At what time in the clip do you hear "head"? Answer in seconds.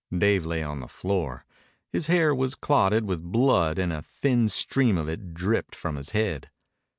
6.09-6.49